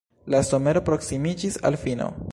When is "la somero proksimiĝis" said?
0.33-1.63